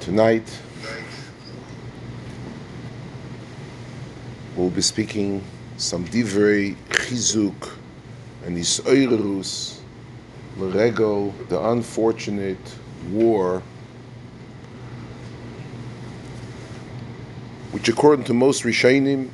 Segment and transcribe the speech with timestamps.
[0.00, 0.50] Tonight,
[4.56, 5.44] we'll be speaking
[5.76, 7.74] some divrei chizuk
[8.46, 9.80] and isoirus
[10.56, 12.56] l'regel, the unfortunate
[13.10, 13.62] war,
[17.72, 19.28] which according to most Rishonim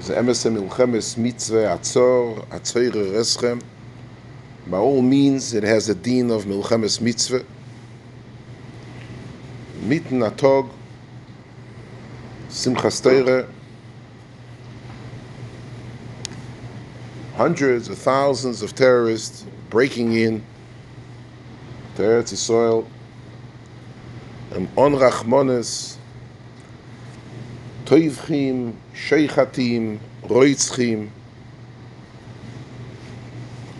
[0.00, 3.62] is emesem ilchemes mitzvah atzor reschem.
[4.66, 7.44] By all means, it has a deen of milchemes mitzvah.
[9.90, 10.70] Mitten atog,
[12.48, 13.44] simchas Torah,
[17.34, 20.44] hundreds of thousands of terrorists breaking in
[21.96, 22.86] to Eretz Yisrael,
[24.52, 25.96] and on Rachmanis,
[27.84, 31.08] Toivchim, Sheichatim, Roitzchim,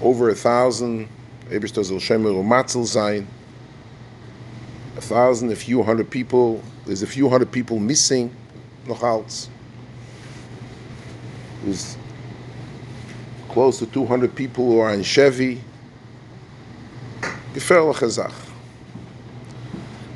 [0.02, 1.08] over a thousand,
[1.50, 3.28] Ebershter soll Shemer Matzel sein,
[5.00, 8.30] a thousand, a few hundred people, there's a few hundred people missing,
[8.86, 9.48] noch als.
[11.64, 11.96] There's
[13.48, 15.62] close to 200 people who are in Chevy.
[17.54, 18.48] Gefährliche Sache.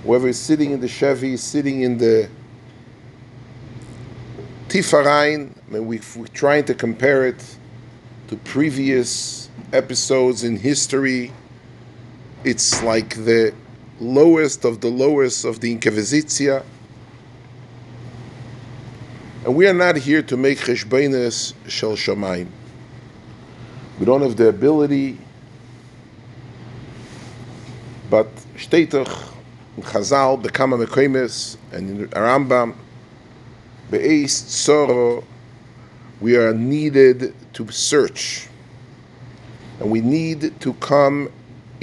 [0.05, 2.29] Whoever is sitting in the Chevy, sitting in the
[4.69, 7.43] Tifarain, I mean, we, we're trying to compare it
[8.29, 11.33] to previous episodes in history.
[12.45, 13.55] It's like the
[14.01, 16.63] lowest of the lowest of the Inquisition.
[19.45, 22.49] And we are not here to make cheshbainas shel shamayim.
[23.99, 25.19] We don't have the ability,
[28.11, 29.33] but shteitach
[29.77, 32.75] in Chazal, Bekama Mekoimes, and in Rambam,
[33.91, 35.25] Be'ez Tzoro,
[36.21, 38.49] we are needed to search.
[39.81, 41.31] And we need to come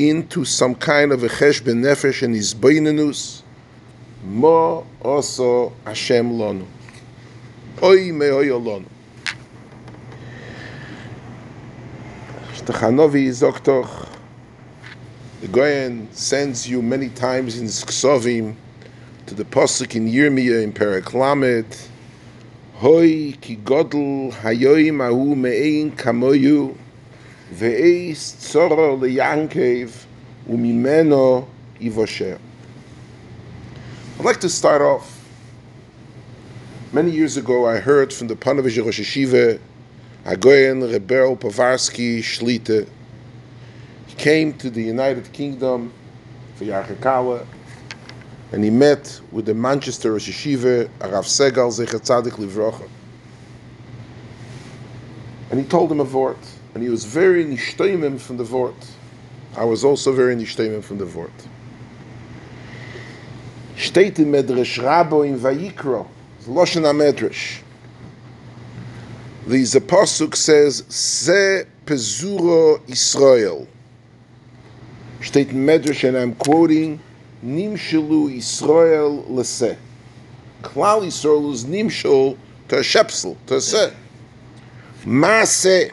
[0.10, 3.42] into some kind of a chesh benefesh and izbainenus,
[4.24, 6.66] mo oso Hashem lonu.
[7.82, 8.86] Oy me oy lonu.
[12.54, 14.08] Stachanovi sagt doch,
[15.42, 18.56] the Goyen sends you many times in Ksovim
[19.26, 21.76] to the Pasuk in Yirmiyah in Perek Lamed,
[22.76, 26.76] Hoi ki godel hayoim ahu me'ein kamoyu,
[27.52, 29.92] tzoro le'yankev,
[30.50, 31.48] umimeno
[31.80, 32.40] ivosher.
[34.20, 35.20] I'd like to start off.
[36.94, 39.60] Many years ago, I heard from the Ponevezh Rosh Hashiva,
[40.26, 42.88] Agoyen Rebel Povarsky Shlita.
[44.08, 45.94] He came to the United Kingdom
[46.56, 47.46] for Yarchakala,
[48.52, 52.88] and he met with the Manchester Rosh Hashiva, Arav Segal Zecher Tzadik Livrocha.
[55.50, 56.38] And he told him a vort,
[56.74, 58.76] and he was very nishtoimim from the vort.
[59.56, 61.32] I was also very nishtoimim from the vort.
[63.76, 66.08] Steht in Medrash Rabo in Vayikro,
[66.46, 67.62] Loshen HaMedrash.
[69.48, 73.68] The Zapasuk says, Se Pezuro Israel.
[75.20, 77.00] Steht Medrash, and I'm quoting,
[77.44, 79.78] Nimshelu Israel Lese.
[80.62, 83.94] Klal Yisrael is Nimshel to a Shepsel, to a Se.
[85.04, 85.92] Maase.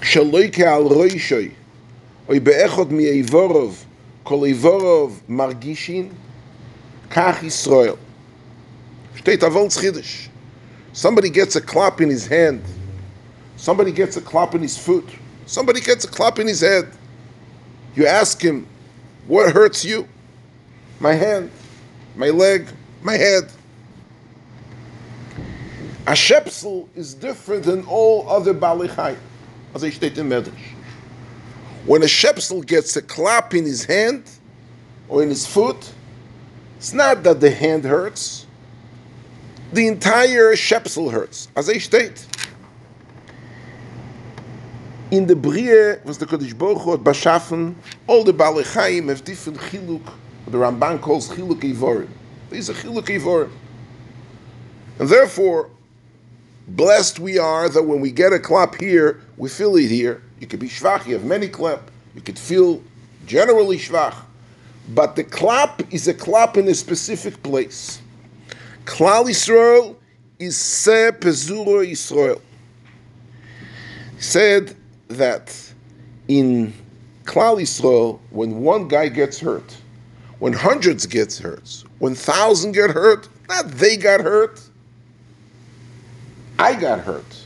[0.00, 1.52] Shaloike al Roishoi.
[2.30, 3.84] Oy be'echot mi Eivorov.
[4.24, 6.12] Kol Eivorov margishin.
[7.10, 7.98] Kach Yisrael.
[9.16, 10.28] Steht Avon Tzchidish.
[10.92, 12.62] Somebody gets a clap in his hand.
[13.56, 15.08] Somebody gets a clap in his foot.
[15.46, 16.90] Somebody gets a clap in his head.
[17.94, 18.66] You ask him,
[19.26, 20.06] what hurts you?
[21.00, 21.50] My hand,
[22.16, 22.68] my leg,
[23.02, 23.50] my head.
[26.06, 29.16] A shepsel is different than all other balichai,
[29.74, 30.52] as I state in Medrash.
[31.86, 34.24] When a shepsel gets a clap in his hand
[35.08, 35.92] or in his foot,
[36.76, 38.46] it's not that the hand hurts,
[39.72, 42.26] the entire shepsel hurts, as I state.
[45.10, 47.74] In the Brie was the Kodesh Hu Bashafen,
[48.06, 52.08] all the Balei Chaim have different chiluk, what the Ramban calls chiluk ivorim.
[52.50, 53.50] These are chiluk ivorim.
[54.98, 55.70] And therefore,
[56.68, 60.22] blessed we are that when we get a clap here, we feel it here.
[60.40, 62.82] You could be shvach, you have many clap, you could feel
[63.26, 64.14] generally shvach.
[64.90, 68.00] But the clap is a clap in a specific place.
[68.84, 69.96] Klal Yisrael
[70.38, 72.40] is Se Pezuro Yisrael.
[74.18, 74.74] Said
[75.08, 75.54] that
[76.28, 76.72] in
[77.24, 79.76] Klal Yisrael, when one guy gets hurt,
[80.38, 84.67] when hundreds gets hurt, when thousand get hurt, not they got hurt,
[86.58, 87.44] I got hurt.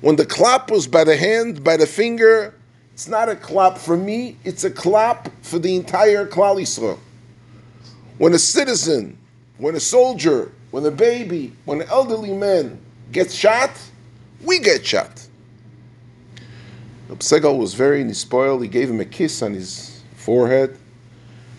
[0.00, 2.54] When the clap was by the hand, by the finger,
[2.94, 6.98] it's not a clap for me, it's a clap for the entire Klal.
[8.18, 9.18] When a citizen,
[9.58, 12.78] when a soldier, when a baby, when an elderly man
[13.12, 13.70] gets shot,
[14.42, 15.26] we get shot.
[17.10, 18.62] Segal was very nispoiled.
[18.62, 20.78] He gave him a kiss on his forehead,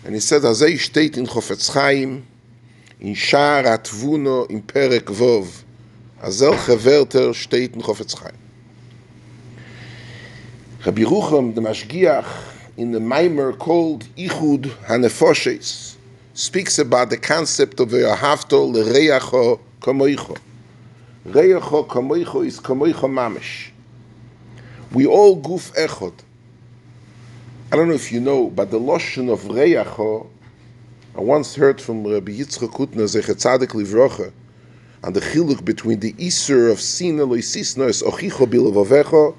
[0.04, 2.26] and he said, "Azay steht in Chofetz Chaim,
[3.00, 5.62] in Shar Atvuno, in Perek Vov.
[6.22, 8.36] Azel Cheverter steht in Chofetz Chaim."
[10.86, 12.24] Rabbi Rucham, the Mashgiach,
[12.76, 15.96] in the Maimer called Ichud Hanefoshes,
[16.34, 20.38] speaks about the concept of Ve'ahavto L'Reyacho Kamoicho.
[21.26, 23.70] Reyacho Kamoicho is Kamoicho Mamish.
[24.92, 26.14] We all guf echod.
[27.72, 30.28] I don't know if you know, but the lotion of Reyacho,
[31.16, 34.32] I once heard from Rabbi Yitzchak Hutner, Zechet Tzadik Livrocha,
[35.04, 39.34] and the chiluk between the Isser of Sina Loisisno es Ochicho Bilavavecho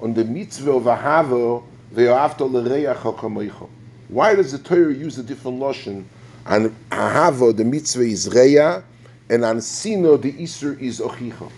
[0.00, 1.62] and the mitzvah of Ahavo
[1.94, 3.68] ve'afto l'reyacho kamoicho.
[4.08, 6.08] Why does the Torah use a different lotion?
[6.46, 8.82] On Ahavo, the mitzvah is reya,
[9.30, 11.50] and on Sino, the Isser is Ochicho.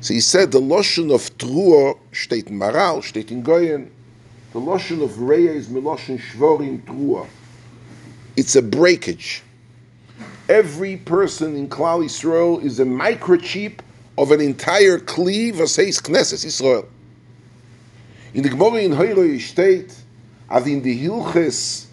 [0.00, 3.90] So he said the lotion of Truo steht in Maral, steht in Goyen.
[4.52, 7.26] The lotion of Reya is Miloshin Shvorim Truo.
[8.36, 9.42] It's a breakage.
[10.48, 13.80] Every person in Klal Yisrael is a microchip
[14.16, 16.86] of an entire Kli Vaseis Knesset Yisrael.
[18.32, 19.92] In the Gemara in Hoyroi state,
[20.48, 21.86] as in the Hilches,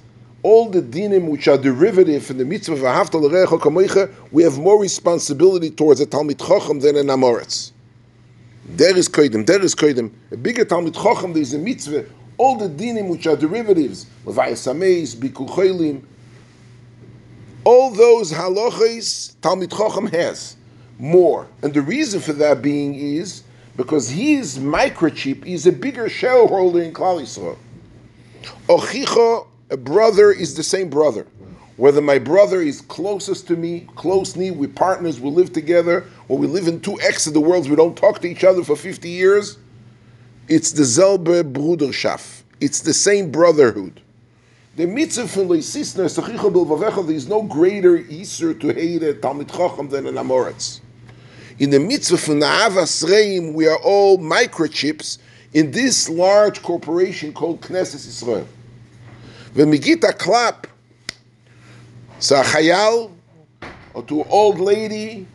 [0.43, 4.59] all the dinim which are derivative from the mitzvah of Ahavta l'recha kamoicha, we have
[4.59, 7.71] more responsibility towards a Talmid Chacham than an Amoritz.
[8.65, 10.11] There is koidim, there is koidim.
[10.31, 12.05] A bigger Talmid Chacham, there is a mitzvah.
[12.37, 16.03] All the dinim which are derivatives, Ameis, Bikul Cholim,
[17.63, 20.57] all those halachas Talmid Chacham has
[20.99, 21.47] more.
[21.61, 23.43] And the reason for that being is
[23.75, 27.57] because his microchip is a bigger shareholder in Klal Yisrael.
[28.67, 31.25] Ochicha, a brother, is the same brother.
[31.77, 36.37] Whether my brother is closest to me, close knee, we partners, we live together, or
[36.37, 38.75] we live in two X of the worlds, we don't talk to each other for
[38.75, 39.57] 50 years,
[40.47, 42.43] it's the Zelbe Bruderschaft.
[42.61, 44.02] It's the same brotherhood.
[44.75, 49.51] The mitzvah from Leisisner, Sechicha Bilvavecha, there is no greater Isser to hate a Talmid
[49.55, 50.81] Chacham than an Amoritz.
[51.59, 55.19] In the mitzvah from Na'avas Reim, we are all microchips
[55.53, 58.47] in this large corporation called Knesset Israel.
[59.53, 60.65] When we get a clap,
[62.17, 63.11] so a chayal,
[63.93, 65.27] or to an old lady,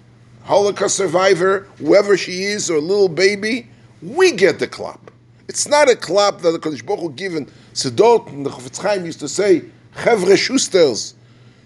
[0.43, 3.69] Holocaust survivor, whoever she is, or a little baby,
[4.03, 5.13] we get the clap.
[5.49, 7.47] It's not a clap that the Kodesh Baruch Hu given.
[7.73, 9.63] Sedot, and the Chofetz Chaim used to say,
[9.97, 11.15] Chevre Schusters,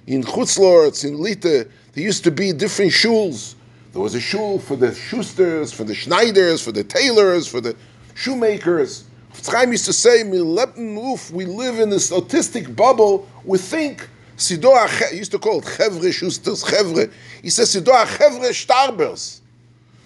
[0.07, 3.57] in Chutzlords, in Lite, there used to be different shuls.
[3.93, 7.77] There was a shul for the Schusters, for the Schneiders, for the tailors, for the
[8.15, 9.05] shoemakers.
[9.33, 13.29] Chofetz Chaim used to say, we live in this autistic bubble.
[13.45, 14.09] We think,
[14.39, 17.11] he used to call it Chevre Schusters, Chevre.
[17.43, 19.41] He says, Sido Chevre Starbers.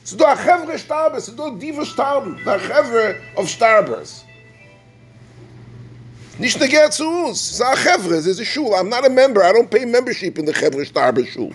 [0.06, 4.22] Sido Chevre Starbers, Sido Diva Starben, the Chevre of Starbers.
[6.38, 7.40] Nicht negert zu uns.
[7.40, 8.72] Es ist ein Chevre, es ist a shul.
[8.72, 9.42] I'm not a member.
[9.42, 11.52] I don't pay membership in the Chevre Starber shul.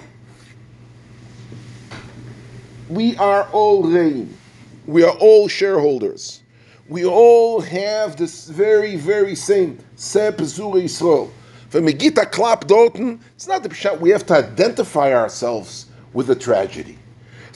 [2.89, 4.37] We are all rein.
[4.85, 6.41] We are all shareholders.
[6.89, 11.29] We all have this very, very same Seh Pesur Yisrael.
[11.71, 15.85] When we get a clap dorten, it's not the pshat we have to identify ourselves
[16.11, 16.97] with the tragedy.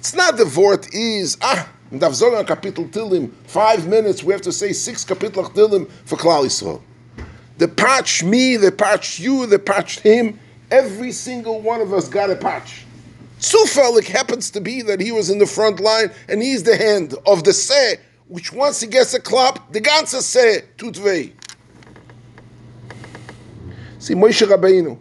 [0.04, 4.42] It's not the word is, ah, in Dav Zogan Kapitel Tilim, five minutes, we have
[4.42, 6.80] to say six Kapitel Tilim for Klal Yisrael.
[7.58, 10.38] The patch me, the patch you, the patch him,
[10.70, 12.87] every single one of us got a patch.
[13.40, 17.14] Zufällig happens to be that he was in the front line and he's the hand
[17.26, 17.96] of the Seh,
[18.28, 21.28] which once he gets a clap, the ganze Seh tut weh.
[23.99, 24.99] See, Moshe Rabbeinu.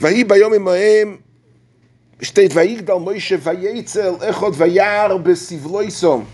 [0.00, 1.16] ויהי ביום עמהם,
[2.21, 6.25] steht Vayigdal Moshe Vayetzel Echot Vayar Besivloisom.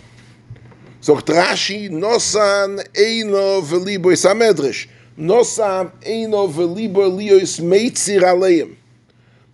[1.00, 8.75] Sogt Rashi, Nosan Eino Velibo isamedrish Nosan Eino Velibo lios Meitzir Aleim.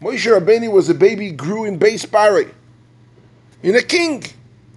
[0.01, 2.47] Moshe Rabbeinu was a baby, grew in Beis Bari,
[3.61, 4.23] in a king,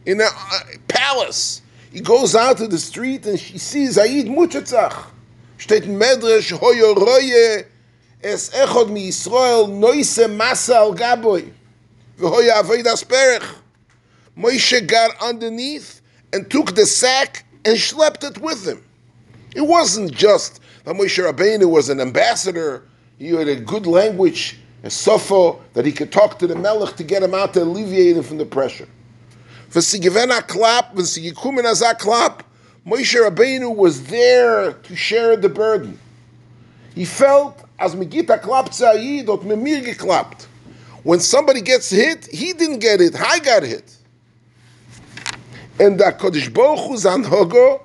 [0.04, 1.62] in a uh, palace.
[1.92, 5.06] He goes out to the street and she sees Aid Muchatzach.
[5.58, 7.64] Steht Medrash Hoyoroye
[8.22, 11.50] es echod mi Yisrael noise masa al gaboy.
[12.18, 13.46] V'hoyo avoid asperech.
[14.36, 16.00] Moshe got underneath
[16.32, 18.82] and took the sack and schlepped it with him.
[19.54, 22.82] It wasn't just that Moshe Rabbeinu was an ambassador,
[23.18, 27.04] he had a good language, a sofo, that he could talk to the melech to
[27.04, 28.88] get him out to alleviate him from the pressure.
[29.68, 32.40] For Sigivena klap, when Sigikumen azak klap,
[32.86, 35.98] Moshe Rabbeinu was there to share the burden.
[36.94, 39.82] He felt as Megita klappt Zayid, dort mit mir.
[41.02, 43.96] When somebody gets hit, he didn't get it, I got hit.
[45.78, 47.82] And the Kodesh Baruch Hu zan Hogo,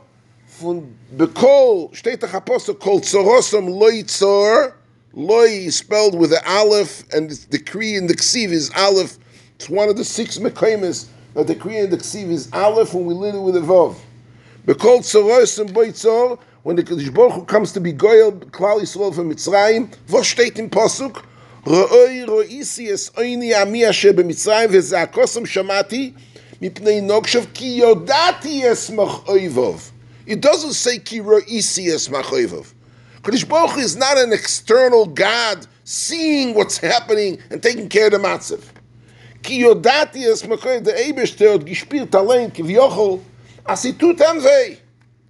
[0.48, 4.74] von Bekol, steht der Kol Zorosom Loi Tzor,
[5.14, 9.18] Loi is spelled with the Aleph, and the decree in the Ksiv is Aleph.
[9.56, 13.06] It's one of the six Mekaimis, that the decree in the Ksiv is Aleph, and
[13.06, 13.98] we learn it with a Vav.
[14.66, 19.14] Bekol Tzorosom Boi Tzor, when the Kodesh Baruch Hu comes to be Goyal, Klal Yisrael
[19.14, 21.24] from Mitzrayim, was steht im Posuk?
[21.66, 26.14] Ro'oi ro'isi es oini ami asher b'Mitzrayim, v'za'akosam shamati,
[26.62, 29.90] mipnei nokshav ki yodati es machoivov.
[30.28, 32.74] It doesn't say ki ro'isi es machoivov.
[33.24, 38.12] Kodesh Baruch Hu is not an external God seeing what's happening and taking care of
[38.12, 38.64] the matzav.
[39.42, 43.20] Ki yodati es machoiv, the Ebershter hat gespielt allein, kivyochol,
[43.66, 44.22] as he tut.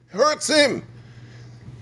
[0.09, 0.83] Hurts him.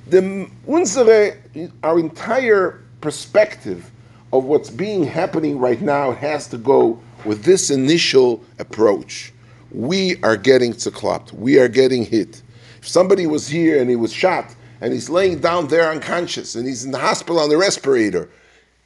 [0.09, 1.37] The, unsere,
[1.83, 3.91] our entire perspective
[4.33, 9.31] of what's being happening right now has to go with this initial approach.
[9.71, 11.33] We are getting tzaklopped.
[11.33, 12.41] We are getting hit.
[12.79, 16.67] If somebody was here and he was shot and he's laying down there unconscious and
[16.67, 18.29] he's in the hospital on the respirator,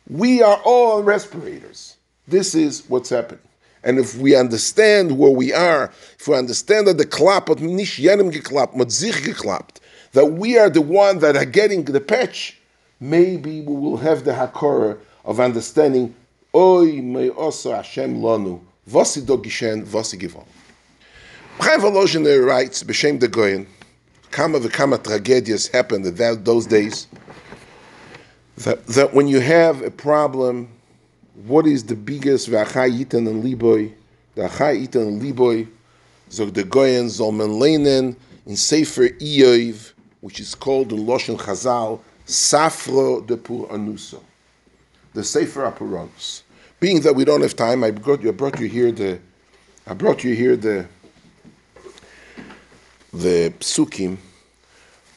[0.09, 1.95] we are all on respirators.
[2.27, 3.39] This is what's happening.
[3.85, 7.97] And if we understand where we are, if we understand that the klap hat nicht
[7.97, 9.79] jenem geklappt, mit sich geklappt,
[10.13, 12.57] that we are the one that are getting the patch,
[12.99, 16.15] maybe we will have the hakora of understanding,
[16.55, 20.45] Oy mei osa Hashem lanu, vasi do gishen, vasi givon.
[21.59, 23.67] Chaim Volozhin writes, B'Shem de Goyen,
[24.29, 27.07] kama v'kama tragedias happened at that, those days,
[28.57, 30.69] that, that when you have a problem,
[31.45, 33.91] what is the biggest v'achai yitan and liboy,
[34.35, 35.67] the achai yitan and liboy,
[36.29, 38.15] zog de Goyen, zolmen leinen,
[38.45, 39.92] in Sefer Iyoiv,
[40.23, 44.21] which is called in Loshen Chazal, Safro de Pur Anuso,
[45.13, 46.43] the Sefer Apuranus.
[46.79, 49.19] Being that we don't have time, I brought you, I brought you here the,
[49.85, 50.87] I brought you here the,
[53.11, 54.15] the psukim,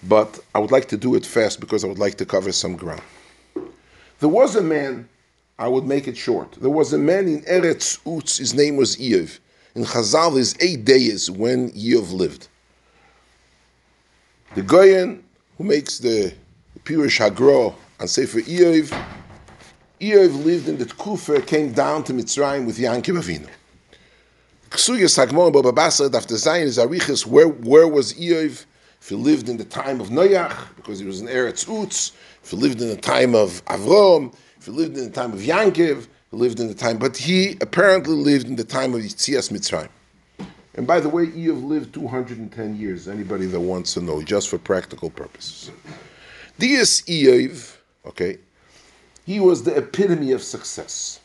[0.03, 2.75] but I would like to do it fast because I would like to cover some
[2.75, 3.03] ground.
[4.19, 5.09] There was a man,
[5.57, 6.51] I would make it short.
[6.61, 9.39] There was a man in Eretz Utz, his name was Iyov.
[9.77, 12.49] In Chazal is eight days when Iyov lived.
[14.55, 15.23] The Goyen
[15.59, 16.33] who makes the
[16.85, 18.89] Pirush Hagro on Sefer Iyov,
[20.01, 23.49] Iyov lived in the Tkufa, came down to Mitzrayim with Yankiv Avinu.
[24.71, 28.65] Ksuyas Hagmon Baba Basra after Zayin is Arichas, where, where was Iyov?
[29.01, 32.13] If he lived in the time of Noach, because he was in Eretz Utz,
[32.43, 35.41] if he lived in the time of Avrom, if he lived in the time of
[35.41, 39.53] Yankiv, he lived in the time, but he apparently lived in the time of Yitzias
[39.53, 39.89] Mitzrayim.
[40.77, 44.59] And by the way, Iyov lived 210 years, anybody that wants to know, just for
[44.59, 45.71] practical purposes.
[46.59, 48.39] Dias Iyov, okay,
[49.25, 51.21] he was the epitome of success.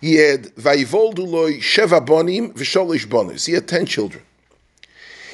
[0.00, 3.46] He had Vayivolduloi Sheva Bonim V'Sholish Bonis.
[3.46, 4.24] He had 10 children.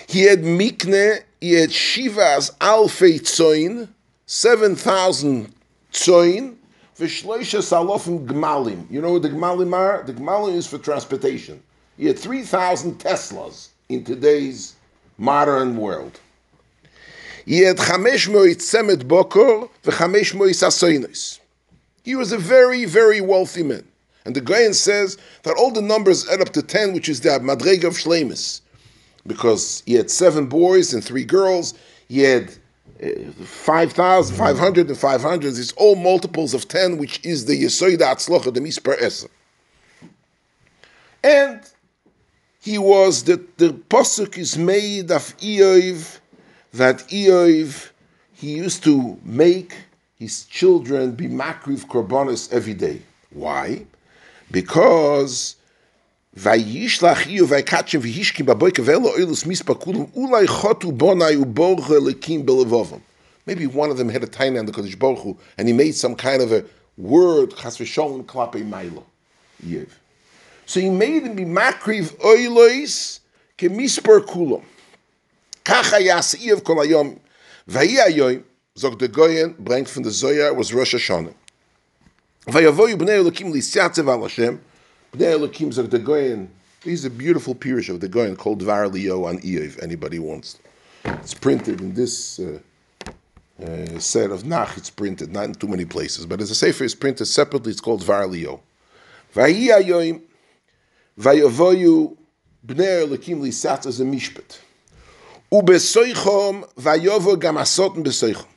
[0.08, 3.88] He had Mikne, he had Shivas Alfei Tzoin,
[4.26, 5.54] 7,000
[5.92, 6.56] Tzoin,
[6.98, 8.90] V'Shloisha Salofim Gmalim.
[8.90, 10.02] You know what the Gmalim are?
[10.02, 11.62] The Gmalim is for transportation.
[11.98, 14.76] He had 3,000 Teslas in today's
[15.18, 16.20] modern world.
[20.78, 21.40] He.
[22.04, 23.84] He was a very, very wealthy man.
[24.24, 27.30] And the Gayan says that all the numbers add up to 10, which is the
[27.30, 28.60] Madrega of Shlemis.
[29.26, 31.74] Because he had seven boys and three girls.
[32.08, 32.52] He had
[33.02, 33.08] uh,
[33.42, 35.58] 5,000, 500 and 500.
[35.58, 39.28] It's all multiples of 10, which is the Yesoida Atzlocha, the Misper Eser.
[41.24, 41.60] And
[42.60, 46.18] he was, that the Pasuk is made of Eoiv,
[46.72, 47.90] that Eoiv,
[48.34, 49.74] he used to make
[50.18, 53.02] his children be makriv korbanos every day.
[53.30, 53.86] Why?
[54.50, 55.56] Because
[56.36, 63.00] Vayishlach Iyo Vaykachem Vihishkim Baboike Velo Oilus Mispa Kulam Ulai Chotu Bonai Uborche Lekim Belevovim.
[63.46, 65.94] Maybe one of them had a tiny on the Kodesh Baruch Hu, and he made
[65.94, 66.64] some kind of a
[66.96, 69.04] word Chas v'Sholem Klape Mailo.
[69.64, 69.88] Yev.
[70.68, 73.20] So he made him be makriv oilois
[73.56, 74.62] kemisper kulam.
[75.64, 77.18] Kacha yas Iev kol hayom.
[77.66, 78.42] Vayi hayoim,
[78.76, 81.32] zog de Goyen, brengt from the Zoyar, was Rosh Hashanah.
[82.48, 84.60] Vayavoyu bnei Elokim lisyatzev al Hashem.
[85.14, 86.50] Bnei Elokim zog de Goyen.
[86.82, 89.40] These are beautiful pirish of the Goyen called Dvar Leo on
[89.82, 90.58] anybody wants.
[91.02, 92.58] It's printed in this uh,
[93.64, 96.84] uh, set of Nach, it's printed, not in too many places, but as a sefer
[96.84, 98.60] is printed separately, it's called Dvar Leo.
[101.17, 102.17] Vayi hayoim, vayavoyu
[102.63, 104.59] bnei Elokim lisyatzev mishpat.
[105.51, 108.49] ובסויכום ויובו גם הסוטן בסויכום.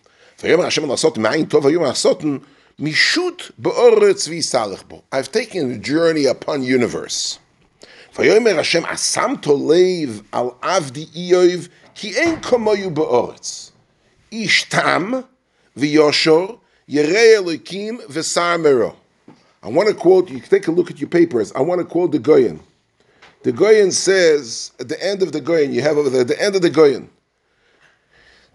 [0.43, 2.39] ויאמר השם לעשות מעין טוב ויאמר הסוטן
[2.79, 5.03] Mishut be'oretz v'yisalech bo.
[5.11, 7.39] I've taken a journey upon universe.
[8.15, 13.71] Vayomer Hashem asam tolev al avdi Iyov ki ein komoyu be'oretz.
[14.31, 15.25] Ish tam
[15.75, 18.95] v'yoshor yerei elikim v'sar mero.
[19.63, 22.13] I want to quote, you take a look at your papers, I want to quote
[22.13, 22.61] the Goyen.
[23.43, 26.57] The Goyen says, at the end of the Goyen, you have over there, the end
[26.57, 27.09] of the Goyen,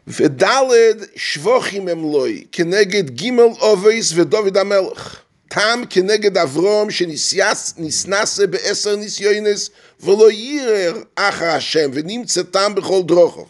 [0.08, 5.22] ודלת שבוכים הם לוי, כנגד גימל אובייס ודוד המלך.
[5.50, 13.48] תם כנגד אברום שנסנסה בעשר ניסיונס ולא יירר אחר השם ונמצא תם בכל דרוכו.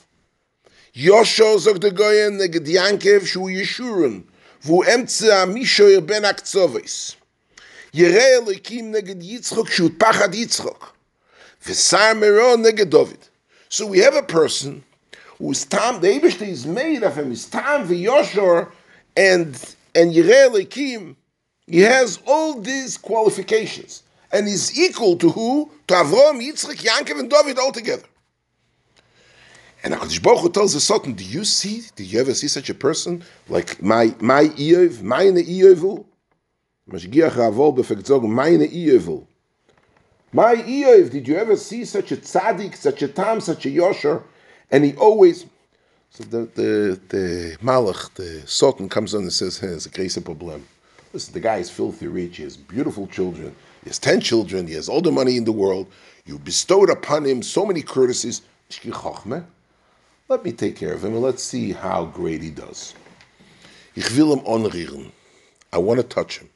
[0.95, 4.19] יושו זוג דגוין נגד ינקב שהוא ישורן
[4.63, 7.11] והוא אמצע מישור בין הקצובס.
[7.93, 10.93] ירא אלוקים נגד יצחוק שהוא פחד יצחוק.
[11.67, 13.17] ושר מרון נגד דוד.
[13.69, 14.83] So we have a person
[15.37, 18.69] whose tam the Eibishter is made of him, his tam v'yoshor
[19.15, 19.55] and
[19.95, 21.15] and Yireh Elikim,
[21.67, 24.03] he has all these qualifications.
[24.31, 25.71] And he's equal to who?
[25.87, 28.03] To Avram, Yitzchak, Yankov, and David all together.
[29.83, 32.69] And HaKadosh Baruch Hu tells the Sultan, do you see, did you ever see such
[32.69, 33.23] a person?
[33.49, 36.05] Like my, my Iyov, meine Iyovu?
[36.90, 39.26] Mashgiach Ravol meine.
[40.32, 44.22] My Iyov, did you ever see such a tzaddik, such a tam, such a yosher?
[44.70, 45.46] And he always,
[46.10, 50.20] so the, the, the Malach, the Sultan comes on and says, hey, it's a crazy
[50.20, 50.66] problem.
[51.12, 54.74] Listen, the guy is filthy rich, he has beautiful children, he has 10 children, he
[54.74, 55.86] has all the money in the world,
[56.24, 58.42] you bestowed upon him so many courtesies.
[60.28, 62.94] Let me take care of him and let's see how great he does.
[63.94, 65.10] Ich will him onrieren.
[65.72, 66.48] I want to touch him.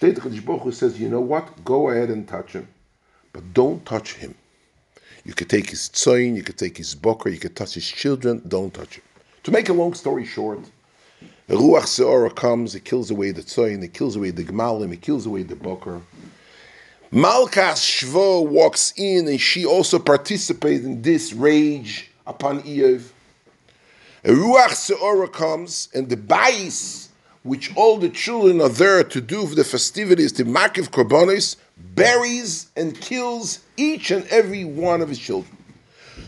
[0.00, 1.64] Baruch says, you know what?
[1.64, 2.68] Go ahead and touch him.
[3.32, 4.34] But don't touch him.
[5.24, 8.42] You could take his tzoyin, you could take his boker, you could touch his children,
[8.46, 9.02] don't touch him.
[9.42, 10.60] To make a long story short,
[11.48, 15.02] the Ruach Seora comes, it kills away the tzoyin, it kills away the gmalim, it
[15.02, 16.00] kills away the boker.
[17.12, 23.10] Malkas Shvo walks in and she also participates in this rage upon Iyov.
[24.24, 27.05] A Ruach Seora comes and the bais,
[27.46, 31.56] which all the children are there to do for the festivities, the Makiv Korbanis,
[31.94, 35.56] buries and kills each and every one of his children.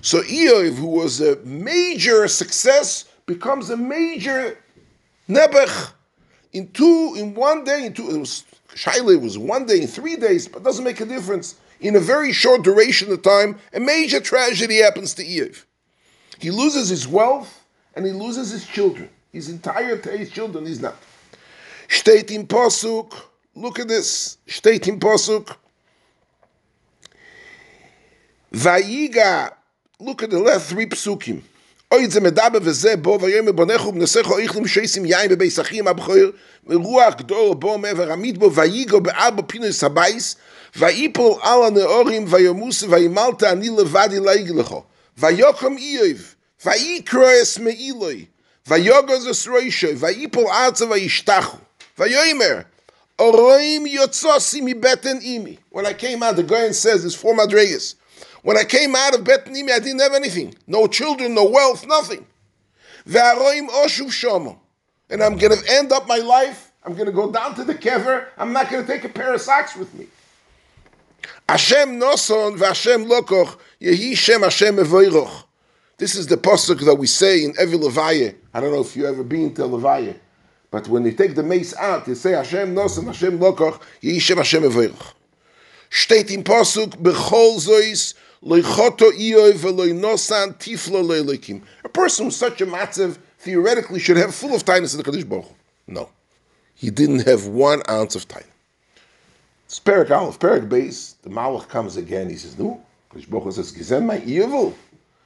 [0.00, 4.58] So Eov, who was a major success, becomes a major
[5.28, 5.92] Nebuch
[6.52, 10.16] in two, in one day, in two, it was Shaila was one day, in three
[10.16, 11.56] days, but doesn't make a difference.
[11.80, 15.64] In a very short duration of time, a major tragedy happens to Eov.
[16.38, 19.08] He loses his wealth and he loses his children.
[19.32, 20.96] His entire his children, he's not.
[21.87, 23.13] Steht in Posuk,
[23.55, 24.37] look at this.
[24.47, 25.55] Steht in Posuk.
[28.51, 29.51] Vayiga,
[29.99, 31.41] look at the last three psukim.
[31.93, 36.15] אוי זה מדבר וזה בו ויאמר בונך ובנסיך איכלים שייסים יין בביס אחים הבכור
[36.67, 40.35] ורוח גדול בו מעבר עמית בו ויגו בארבע פינוס הבייס
[40.75, 44.83] ויפול על הנאורים וימוס וימלת אני לבדי להיג לכו
[45.17, 48.25] ויוקם איוב ויקרא אס מאילוי
[48.67, 51.57] ויוגז אס רוישוי ויפול ארצה וישתחו
[51.98, 52.64] Vayoimer,
[53.18, 55.58] Oroim yotzosi mi beten imi.
[55.70, 57.96] When I came out, the Goyen says, it's four madregas.
[58.42, 60.54] When I came out of beten imi, I didn't have anything.
[60.68, 62.24] No children, no wealth, nothing.
[63.04, 64.58] Varoim oshuv shomo.
[65.10, 66.70] And I'm going to end up my life.
[66.84, 68.26] I'm going to go down to the kever.
[68.38, 70.06] I'm not going to take a pair of socks with me.
[71.48, 75.44] Hashem noson v'Hashem lokoch yehi shem Hashem evoiroch.
[75.96, 78.36] This is the pasuk that we say in every Levaya.
[78.54, 80.14] I don't know if you've ever been to Levaya
[80.70, 84.38] but when you take the mace out, you say Hashem noson Hashem lokoch yehi shem
[84.38, 85.12] Hashem evoiroch.
[85.90, 88.62] Steht im pasuk bechol zois a
[91.88, 95.46] person who's such a matziv theoretically should have full of tightness in the Kaddish Baruch.
[95.88, 96.08] No.
[96.76, 98.52] He didn't have one ounce of tightness.
[99.66, 102.80] It's Perak Aleph, Perak base, the Malach comes again, he says, no.
[103.28, 104.72] Baruch says, Gizen my evil.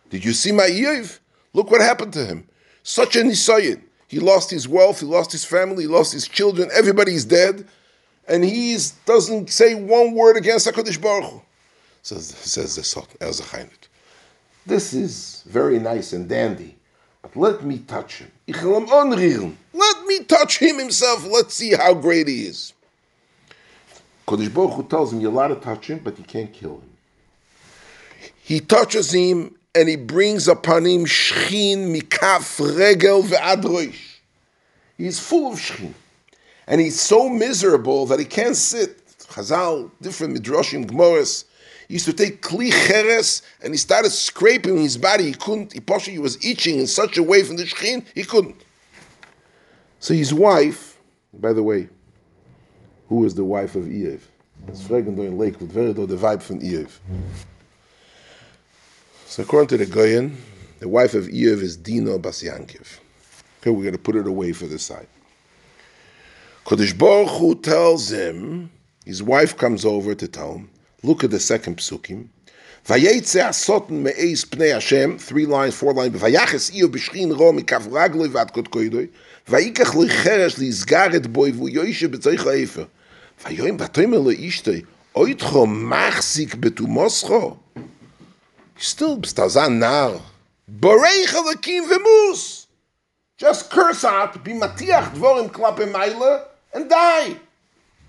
[0.09, 1.19] Did you see my Yev?
[1.53, 2.49] Look what happened to him.
[2.83, 3.83] Such a Nisayan.
[4.13, 7.67] He lost his wealth, he lost his family, he lost his children, everybody's dead,
[8.29, 11.41] and he doesn't say one word against HaKadosh Baruch Hu
[12.03, 13.89] says, says the Sultan, Erzachainet.
[14.67, 16.77] This is very nice and dandy,
[17.23, 18.31] but let me touch him.
[18.47, 21.25] Let me touch him himself.
[21.25, 22.75] Let's see how great he is.
[24.29, 26.91] Kodesh Baruch Hu tells him, you're allowed to touch him, but you can't kill him.
[28.43, 34.19] He touches him and he brings upon him shchin mikaf regel ve'adroish.
[34.97, 35.95] He's full of shchin.
[36.67, 38.99] And he's so miserable that he can't sit.
[39.19, 40.89] Chazal, different midrashim,
[41.89, 45.25] he used to take kli cheres and he started scraping his body.
[45.25, 45.73] He couldn't.
[45.73, 48.63] He, he was itching in such a way from the shechin he couldn't.
[50.01, 50.99] So his wife
[51.35, 51.89] By the way,
[53.09, 54.21] who is the wife of Iev?
[54.69, 56.91] It's fragen in Lakewood, very do the vibe from Iev.
[59.33, 60.37] So according to the Goyen,
[60.81, 62.45] the wife of Iev is Dino Bas.
[62.45, 62.77] Okay,
[63.65, 65.07] we're going to put it away for this side.
[66.67, 68.71] Kodesh Baruch Hu tells him,
[69.07, 70.71] his wife comes over to tell him,
[71.03, 72.29] look at the second psukim,
[72.85, 78.29] Vayetze asoten me'eis pnei Hashem, three lines, four lines, Vayaches iyo b'shchin ro mikav ragloi
[78.29, 79.09] vat kot koidoi,
[79.47, 82.87] Vayikach lo cheresh li zgaret boi vu yoishe b'tzoich ha'efer.
[83.45, 87.57] Vayoim batoim lo ishtoi, oitcho machzik betumoscho
[88.82, 90.22] Still b'stazan nar.
[90.70, 92.68] Boreich alakim v'mus.
[93.38, 97.36] Just curse out, be matiach dvorim klape meile, and die.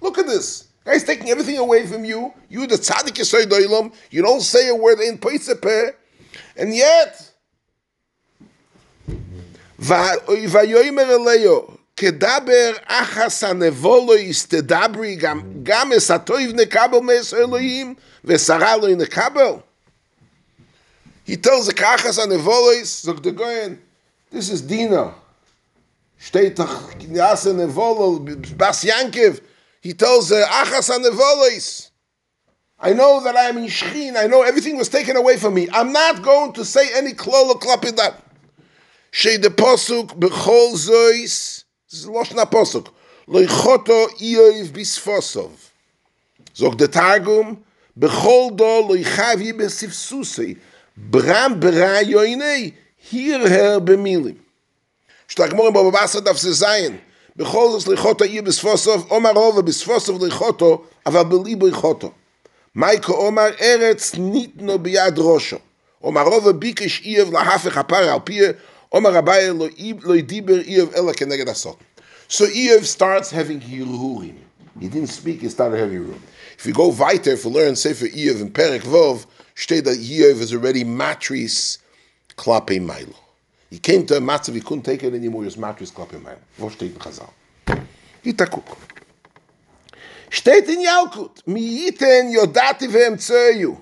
[0.00, 0.68] Look at this.
[0.84, 2.32] Guy's taking everything away from you.
[2.48, 5.92] You, the tzaddik yisoy doilam, you don't say a word in poisepe,
[6.56, 7.30] and yet,
[9.78, 17.94] vayoimer eleyo, kedaber achas הנבולו יסתדברי גם, גם esatoiv nekabel mes Elohim,
[18.24, 19.62] ושרה לא nekabel.
[21.23, 23.81] He tells the Kachas on the Volis, Zog the Goyen,
[24.29, 25.13] this is Dina.
[26.19, 26.67] Steht Tach
[26.99, 29.41] Kinyas on the Volis, Bas Yankiv.
[29.81, 31.91] He tells the Achas on the Volis,
[32.79, 34.17] I know that I am in Shchin.
[34.17, 35.69] I know everything was taken away from me.
[35.71, 38.21] I'm not going to say any klol or klap in that.
[39.11, 41.63] Shei de posuk b'chol zois.
[41.89, 42.89] This is Loshna posuk.
[43.27, 45.51] Loichoto ioiv bisfosov.
[46.53, 47.63] Zog the targum.
[47.97, 50.57] B'chol do loichav yibesif.
[50.96, 52.74] bram berayoinei,
[53.10, 54.36] hier her bemilim.
[55.28, 56.96] שתגמור בו בבאסר דף זיין,
[57.36, 62.12] בכל זאת ליחותו אי בספוסוב, עומר רובו בספוסוב ליחותו, אבל בליבו יחותו.
[62.74, 65.56] מייקו עומר ארץ ניתנו ביד ראשו.
[66.00, 68.52] עומר רובו ביקש אייב להפך הפר על פיה,
[68.88, 69.50] עומר אביי
[70.02, 71.76] לא ידיבר אייב אלא כנגד הסות.
[72.30, 74.36] So Eev starts having Hirurim.
[74.80, 76.20] He didn't speak, he started having Hirurim.
[76.58, 79.24] If you go weiter, if you learn Sefer Eev in Perek Vov,
[79.55, 81.79] Shteda Yov is already matris
[82.37, 83.15] klape mailo.
[83.69, 86.37] He came to a matzav, he couldn't take it anymore, he was matris klape mailo.
[86.57, 87.29] What steht in Chazal?
[88.23, 88.77] Itakuk.
[90.29, 93.81] Steht in Yalkut, mi yiten yodati ve'emtzeyu.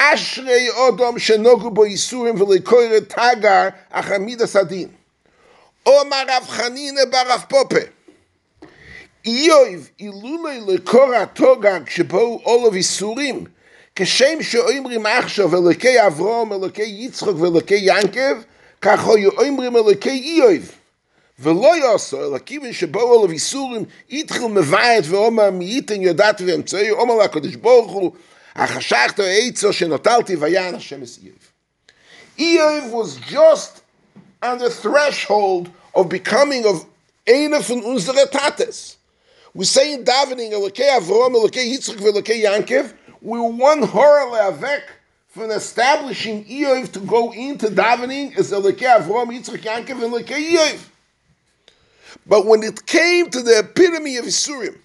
[0.00, 4.88] אשרי אודום שנוגו בו איסורים ולקורא תגר אך עמיד הסדין.
[5.86, 7.80] אומר רב חנינא ברב פופה,
[9.24, 13.44] איוב אילולוי לקורא תוגר כשבאו עולב איסורים,
[13.95, 18.41] כשם שאומרים עכשיו אלוקי אברום, אלוקי יצחוק ואלוקי ינקב,
[18.81, 20.71] כך היו אומרים אלוקי איוב.
[21.39, 27.55] ולא יעשו, אלא כיוון שבואו עולב איסורים, התחיל מבית ואומר מייתן יודעת ואמצעי, אומר לקדוש
[27.55, 28.11] ברוך הוא,
[28.55, 31.35] החשכת עצו שנוטלתי ויען השם es איוב.
[32.37, 33.81] Eov was just
[34.43, 36.85] on the threshold of becoming of
[37.27, 38.97] eine von unsere Tates.
[39.53, 44.82] We say in davening, Elokei Avrom, Elokei Yitzchak, Elokei Yankiv, we're one hora le'avek
[45.28, 50.88] from establishing Eov to go into davening as Elokei Avrom, Yitzchak, Yankiv, and Elokei Eov.
[52.26, 54.76] But when it came to the epitome of Isurim,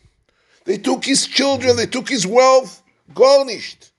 [0.66, 3.92] they took his children, they took his wealth, garnished.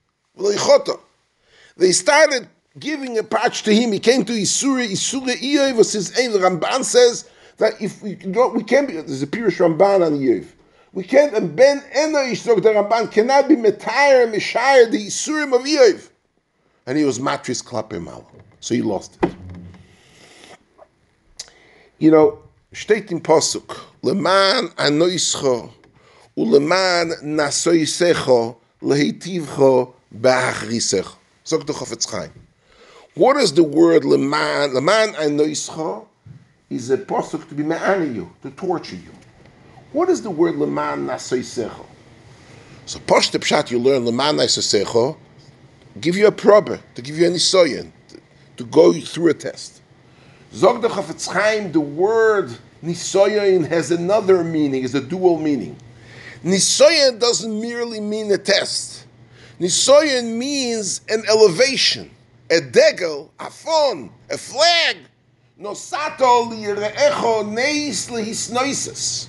[1.77, 3.93] They started giving a patch to him.
[3.93, 6.33] He came to Isura, Isura Eov was his aim.
[6.33, 10.47] The Ramban says that if we we can't be, there's a Pirish Ramban on Eov.
[10.97, 15.61] We can't, and Ben Eno Yisrok, the Ramban cannot be Metire, Mishire, the Isurim of
[15.67, 16.09] Eov.
[16.87, 18.27] And he was matris klape mal.
[18.61, 19.35] So he lost it.
[21.99, 22.39] You know,
[22.73, 25.71] steht Posuk, Leman anoischo,
[26.35, 31.15] uleman nasoisecho, lehitivcho, beachrisecho.
[31.47, 32.33] Zog the Chofetz Chaim.
[33.17, 34.73] What is the word leman?
[34.73, 36.07] Leman anoischa
[36.71, 39.16] is a posuk to be ma'ani you, to torture you.
[39.93, 41.87] What is the word leman nasoisecha?
[42.87, 45.17] So posh the pshat you learn leman nasoisecha,
[46.01, 48.21] give you a probe, to give you an isoyen, to,
[48.57, 49.83] to go through a test.
[50.53, 52.51] Zog the Chafetz Chaim, the word
[52.83, 55.77] nisoyen has another meaning, is a dual meaning.
[56.45, 59.07] Nisoyen doesn't merely mean a test.
[59.59, 62.11] Nisoyen means an elevation
[62.51, 64.97] a degel, a phone, a flag.
[65.61, 69.29] Nosato lireecho neis lehisnoises.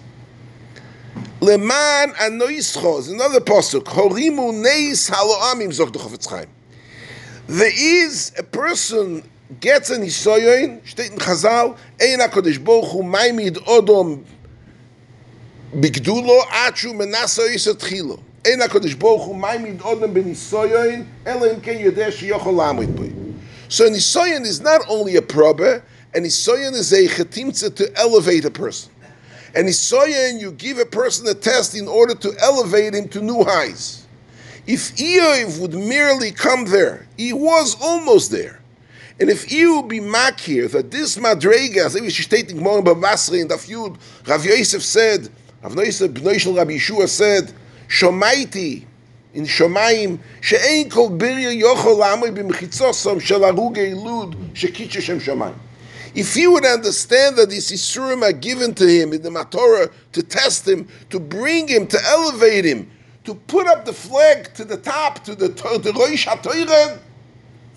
[1.39, 3.84] Leman anoischo another pasuk.
[3.84, 6.47] Horimu neis haloamim zog the Chofetz Chaim.
[7.45, 9.23] There is a person
[9.60, 14.26] gets an isoyon steht in Chazal ein Hakadosh Baruch Hu maimid odom
[15.76, 18.19] bigdulo achu menaso isatchilo.
[18.43, 23.13] Ein Hakadosh Baruch Hu maimid odom ben isoyon elim ken yodeh sheyochol lamid boi.
[23.69, 25.84] So an isoyon is not only a probe,
[26.15, 28.91] an isoyon is a chetimtza to elevate a person.
[29.58, 33.43] And Isoyan, you give a person a test in order to elevate him to new
[33.43, 34.06] highs.
[34.67, 38.62] If Eoiv would merely come there, he was almost there.
[39.20, 43.58] And if you be makir that this madrega, as we steht in Gemara Bavasri the
[43.58, 45.28] feud, Rav Yosef said,
[45.63, 47.52] Rav Yosef Bnoishel Rabbi Yeshua said,
[47.88, 48.86] Shomaiti,
[49.34, 55.20] in Shomayim, she'ein kol birya yochol lamoy b'mechitzosom shel arugei lud shekitche shem.
[56.15, 60.24] If he would understand that these Isurim are given to him in the Matorah to
[60.24, 62.89] test him, to bring him, to elevate him,
[63.26, 67.00] to put up the flag to the top, to the, to the HaTorah,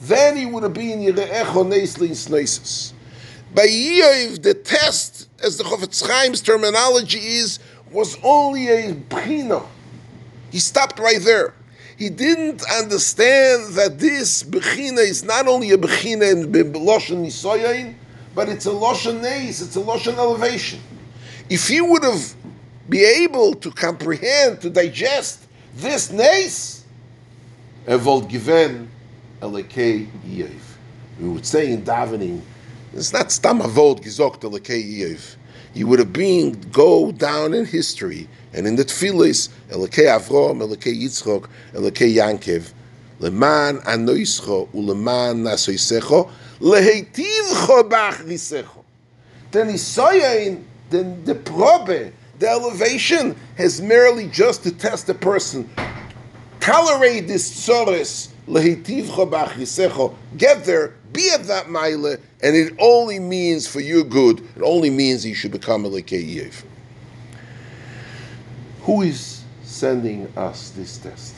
[0.03, 2.93] then he would have been Yire'echo Nesli Snoisus.
[3.55, 7.59] By Yoiv, the test, as the Chofetz Chaim's terminology is,
[7.91, 9.67] was only a bchina.
[10.53, 11.55] He stopped right there.
[11.97, 17.95] He didn't understand that this bechina is not only a bechina in Loshen Nisoyain,
[18.35, 20.81] but it's a Loshen Neis, it's a Loshen elevation.
[21.49, 22.35] If he would have
[22.89, 26.85] be able to comprehend, to digest this Neis,
[27.87, 28.91] Evold given
[29.41, 30.61] Elekei Yev.
[31.21, 32.41] We would say in davening,
[32.93, 35.37] it's not Stam Avod Gizokt Elekei Yev.
[35.73, 41.01] He would have been go down in history and in the tefillis Elekei Avrom, Elekei
[41.01, 42.73] Yitzchok, Elekei Yankev,
[43.21, 46.31] leman anoischo uleman nasoisecho
[49.51, 55.69] Then Isayain, then the probe, the elevation has merely just to test the person.
[56.61, 57.67] Tolerate this
[59.27, 60.15] bachrisecho.
[60.37, 64.41] Get there, be at that mile, and it only means for your good.
[64.57, 66.63] It only means you should become a lekeyev.
[68.83, 71.37] Who is sending us this test?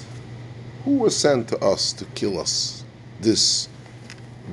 [0.84, 2.84] Who was sent to us to kill us?
[3.20, 3.68] This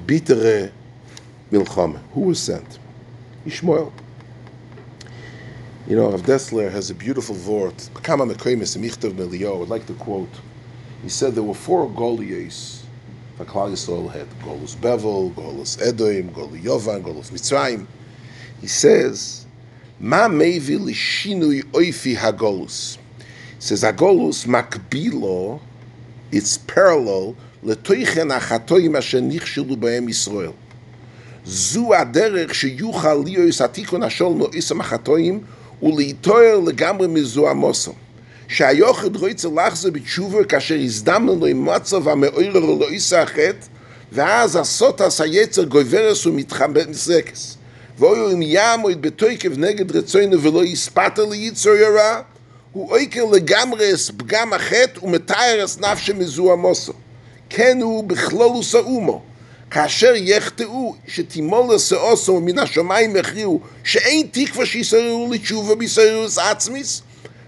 [0.06, 0.71] bitere
[1.52, 1.99] milchama.
[2.13, 2.80] Who was sent?
[3.45, 3.91] Ishmael.
[5.88, 7.34] You know, Rav Dessler has a beautiful
[8.78, 9.63] Michtav M'Eliyahu.
[9.63, 10.30] I'd like to quote.
[11.02, 12.86] He said there were four Goliaths
[13.39, 17.88] that Klal had: Golus Bevel, Golus Edom, Golus Yovan, Golus Mitzrayim.
[18.62, 19.47] He says,
[19.99, 22.97] "Ma mevi lishinui oifi hagolus."
[23.56, 25.60] He says hagolus makbilo.
[26.32, 30.52] It's parallel לתויכן החתויים אשר נכשלו בהם ישראל.
[31.45, 34.80] זו הדרך שיוכל ליו יסעתיקו נשול לו איסם
[35.84, 37.93] ולהיטוער לגמרי מזו המוסו.
[38.48, 42.80] שהיוחד רואי צלח זה בתשובה כאשר הזדמנו לו עם מצב המאוירר לו
[43.17, 43.67] החטא
[44.12, 47.58] ואז הסוטה סייצר גוברס ומתחמבן סקס.
[48.00, 52.22] ואוי אם ים או יתבטויקב נגד רצוינו ולא יספת על ייצור ירע,
[52.72, 56.93] הוא אוי כאילו לגמרי אס פגם החטא ומתאר אס נפשי מזו המוסו.
[57.81, 59.23] הוא בכלולוס האומו.
[59.70, 67.03] כאשר יחטאו, שתימול לשאוסו מן השמיים יכריעו, שאין תקווה שיסררו לתשובה ביסררוס עצמיס,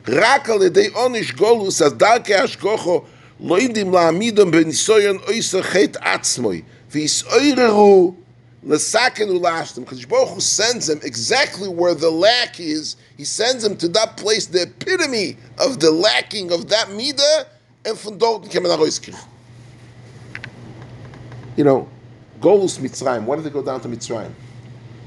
[0.08, 3.02] רק על ידי עונש גולוס, אז דרכי השגוחו,
[3.40, 8.14] לא יודעים להעמידם בניסויון אויסר חטא עצמוי, ויסעררו
[8.66, 9.82] לסכן ולאשתם.
[9.82, 14.16] Because Baruch Hu sends them exactly where the lack is, he sends them to that
[14.16, 17.44] place, the epitome of the lacking of that midah,
[17.84, 19.00] and von dort kommen nach Hause
[21.55, 21.89] You know,
[22.39, 23.25] Golus Mitzrayim.
[23.25, 24.31] Why did they go down to Mitzrayim?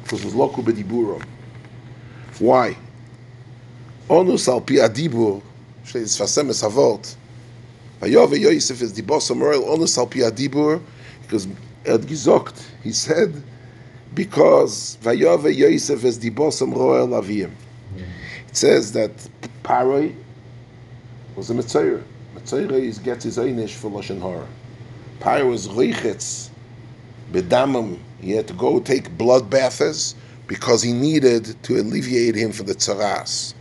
[0.02, 1.22] Because it was loku bediburo.
[2.38, 2.76] Why?
[4.10, 5.42] Onus al pi adibur,
[5.84, 7.16] sheis fasem es havot.
[8.00, 10.82] Vayove Yosef is dibos amoral onus al pi adibur,
[11.22, 11.46] because
[11.86, 13.42] Ed Gizokt, he said,
[14.14, 17.52] because Vayove Yosef is dibos amoral aviyim.
[18.48, 19.10] It says that
[19.62, 20.14] Paroi
[21.34, 22.02] was a Mitzayr.
[22.36, 24.46] Mitzayr is gets his einish for Lashon Hara.
[25.24, 26.50] Paroi was Reichetz,
[27.32, 30.14] bedamim, he had to go take blood baths
[30.46, 33.54] because he needed to alleviate him for the tzaras.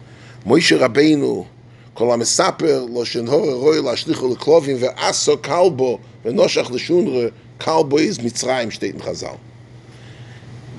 [0.45, 1.47] Moshe Rabbeinu,
[1.95, 8.99] ha-mesaper lo shenhore roi lashlichu leklovim ve'aso kalbo ve'noshach l'shunre kalbo is Mitzrayim steht in
[8.99, 9.39] Chazal.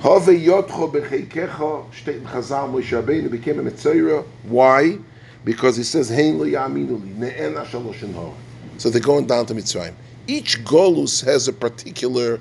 [0.01, 4.23] Hove yotcho becheikecho steht in Chazal Moshe Rabbeinu became a Mitzayra.
[4.43, 4.99] Why?
[5.43, 8.35] Because he says hein lo yaminu li lo shenhore.
[8.77, 9.95] So they're going down to Mitzrayim.
[10.27, 12.39] Each golus has a particular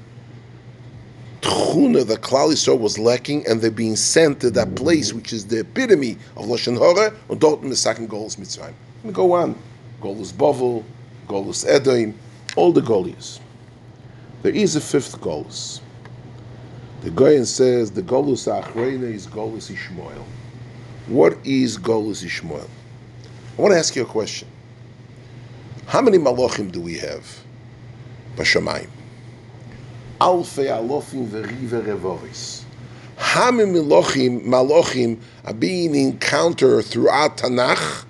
[1.43, 5.47] tchuna that Klal Yisrael was lacking, and they're being sent to that place which is
[5.47, 8.73] the epitome of Lashon Hora, and dort in the second Golus Mitzrayim.
[9.03, 9.59] We go on.
[10.01, 10.85] Golus Bovel,
[11.29, 12.15] Golus Edom,
[12.57, 13.41] all the Golias.
[14.43, 15.81] There is a fifth Golus.
[17.03, 20.25] The Goyen says the Golus Achreina is Golus Ishmael.
[21.09, 22.69] What is Golus Ishmael?
[23.59, 24.49] I want to ask you a question.
[25.87, 27.44] How many Malachim do we have?
[28.37, 28.89] Bashamayim.
[30.21, 32.65] Alfei alofim revoris.
[33.17, 38.05] Hamim Milochim, Malochim are being encountered throughout Tanakh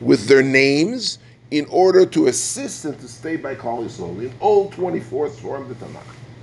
[0.00, 1.18] with their names
[1.50, 4.20] in order to assist them to stay by Kol Yisrael.
[4.20, 6.02] In all 24 form of the Tanakh.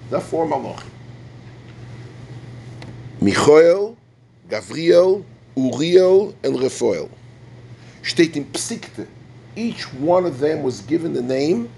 [0.09, 0.89] The four Malochim.
[3.21, 3.97] Michael,
[4.47, 5.23] Gavriel,
[5.55, 7.09] Uriel, and Raphael.
[8.03, 9.07] Steht in Psikte.
[9.55, 11.69] Each one of them was given the name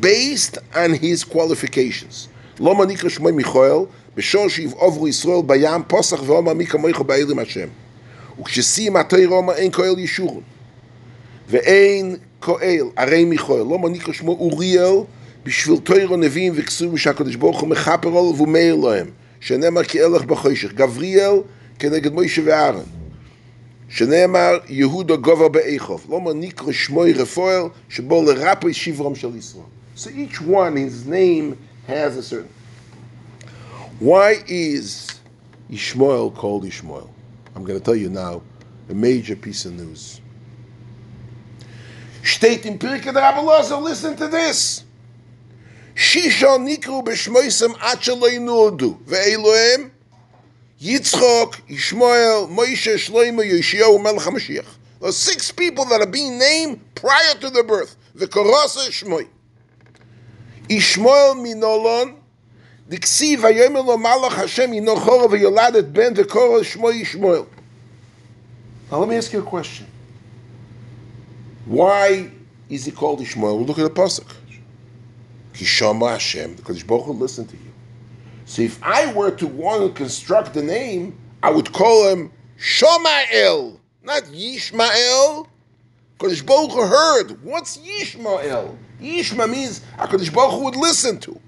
[0.00, 2.28] based on his qualifications.
[2.58, 3.86] Loma nikra shmoi Michael,
[4.18, 7.68] בשור שיבעוברו ישראל בים, פוסח ואומר מי כמוך באלים השם.
[8.40, 10.42] וכשסיים התוירה אומר אין כהל ישורון.
[11.48, 14.94] ואין כהל, הרי מיכאל, לא מניקו שמו אוריאל,
[15.44, 19.06] בשביל תוירה נביאים וכסורים שהקדוש ברוך הוא מכפר עליו ומאיר להם,
[19.40, 20.72] שנאמר כי אלך בחושך.
[20.72, 21.32] גבריאל
[21.78, 22.84] כנגד מוישה ואהרן.
[23.88, 26.06] שנאמר יהודה גובר באיכוב.
[26.10, 29.77] לא מניקו שמוי רפואל, שבו לרפוי שברום של ישראל.
[29.98, 31.58] So each one, his name
[31.88, 32.48] has a certain...
[33.98, 35.18] Why is
[35.68, 37.10] Ishmael called Ishmael?
[37.56, 38.42] I'm going to tell you now
[38.88, 40.20] a major piece of news.
[42.22, 43.40] Steht in Pirkei Rabbi
[43.80, 44.84] listen to this.
[45.96, 48.96] Shisha nikru b'shmoisem acheloi nuodu.
[49.02, 49.90] Ve'elohem,
[50.80, 54.68] Yitzchok, Ishmael, Moshe, Shloimo, Yeshua, Melech HaMashiach.
[55.00, 57.96] Those six people that are being named prior to their birth.
[58.16, 59.26] V'korasa Shmoi.
[60.69, 62.23] Ishmael minolon,
[62.89, 67.41] דכסיב ויאמר לו מלאך השם הינו חורא ויולדת בן וקורא שמו ישמואל.
[68.91, 69.87] Now let me ask you a question.
[71.65, 72.29] Why
[72.69, 73.57] is he called Ishmael?
[73.57, 74.29] We'll look at the pasuk.
[75.53, 77.71] Kishama Hashem, the Kodesh Baruch will listen to you.
[78.45, 83.79] So if I were to want to construct the name, I would call him Shomael,
[84.03, 85.47] not Yishmael.
[86.19, 87.43] Kodesh Baruch heard.
[87.43, 88.77] What's Yishmael?
[89.01, 91.39] Yishma means HaKadosh Baruch would listen to.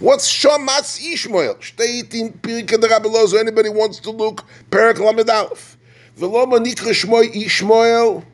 [0.00, 1.56] What's Shamatz Ishmael?
[1.56, 3.36] Steht in Pirkei der Rabbi Lozo.
[3.36, 4.44] Anybody wants to look?
[4.70, 5.76] Perak Lamed Aleph.
[6.18, 8.24] V'loma nikra Shmoy Ishmael.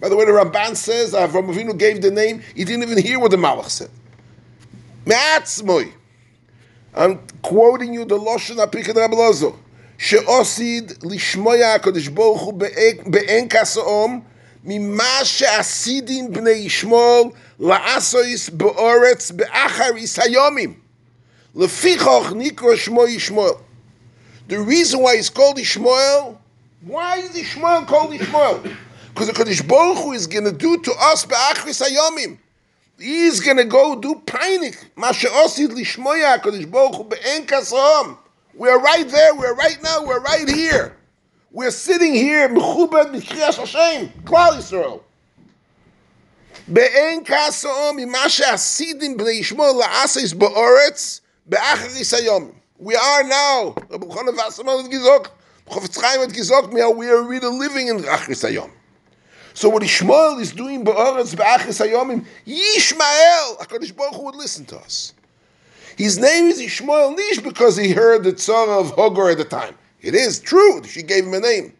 [0.00, 2.40] By the way, the Ramban says Avram Avinu gave the name.
[2.54, 3.90] He didn't even hear what the Malach said.
[5.04, 5.92] Me'atzmoy.
[6.94, 9.58] I'm quoting you the Lashon HaPirkei der Rabbi Lozo.
[9.98, 12.54] שאוסיד לשמוע הקדוש ברוך הוא
[13.06, 14.20] באין כסאום
[14.64, 17.28] ממה שעשידין בני ישמעאל
[17.60, 20.88] לעשויס באורץ באחריס היומים.
[21.54, 23.60] Lefichach nikra Shmo Yishmael.
[24.46, 26.40] The reason why he's called Ishmael,
[26.82, 28.62] why is Ishmael called Ishmael?
[29.08, 32.38] Because the Kodesh Baruch Hu is going to do to us be'achris hayomim.
[32.98, 34.76] He's going to go do painik.
[34.94, 38.16] Masha osid lishmoya Kodesh Baruch Hu be'en kasom.
[38.54, 39.34] We're right there.
[39.34, 40.04] We're right now.
[40.04, 40.96] We're right here.
[41.53, 42.49] We're sitting here.
[42.49, 44.09] Mechubed b'kriyas Hashem.
[44.25, 45.01] Klal Yisrael.
[46.71, 51.21] Be'en kasom imasha asidim b'nei Yishmael la'asis ba'oretz.
[52.79, 55.31] We are now, Rabbi Chanan Wasserman hat gesagt,
[55.69, 58.71] Chofetz Chaim hat gesagt, we are really living in Achris Hayom.
[59.53, 64.77] So what Ishmael is doing Ba'aretz Ba'achris Hayomim, Yishmael, HaKadosh Baruch Hu would listen to
[64.77, 65.13] us.
[65.97, 69.75] His name is Ishmael Nish because he heard the Tzara of Hagar at the time.
[70.03, 71.73] It is true, she gave him a name.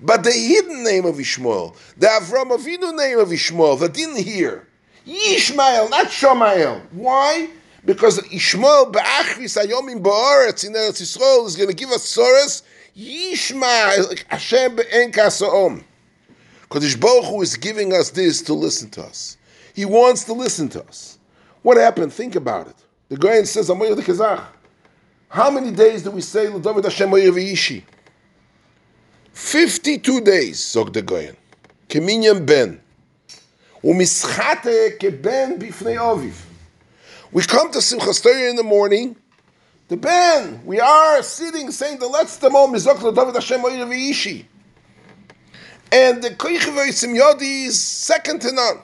[0.00, 4.68] But the hidden name of Ishmael, the Avram Avinu name of Ishmael, that didn't hear,
[5.06, 6.82] Yishmael, not Shamael.
[6.92, 7.48] Why?
[7.88, 12.62] because Ishmael Ba'achris Ayomim Ba'aretz in Eretz Yisrael is going to give us Soros
[12.94, 15.82] Yishma Hashem Be'en Kasaom.
[16.70, 19.38] Kodesh Baruch Hu is giving us this to listen to us.
[19.74, 21.18] He wants to listen to us.
[21.62, 22.12] What happened?
[22.12, 22.76] Think about it.
[23.08, 24.44] The Goyen says, Amoyer the Kazach.
[25.28, 27.82] How many days do we say David Hashem Moyer V'ishi?
[29.32, 31.36] 52 days, zog the Goyen.
[31.88, 32.80] Ben.
[33.84, 36.34] Umischate keben bifnei oviv.
[37.30, 39.16] We come to Simchas Torah in the morning.
[39.88, 44.44] The ben, we are sitting saying the let's the moment David Hashem V'ishi.
[45.92, 48.78] And the Koichev Simyodi is second to none.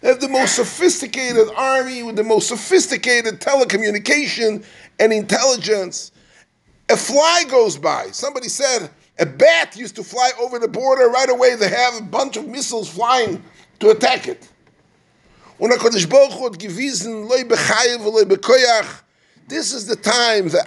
[0.00, 4.64] They have the most sophisticated army with the most sophisticated telecommunication
[4.98, 6.12] and intelligence.
[6.88, 8.06] A fly goes by.
[8.12, 11.56] Somebody said a bat used to fly over the border right away.
[11.56, 13.42] They have a bunch of missiles flying
[13.80, 14.48] to attack it.
[19.48, 20.58] This is the time, the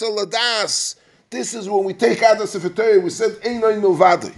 [0.00, 0.96] ladas.
[1.30, 4.34] This is when we take out the Sefer we said, Einoi milvadri.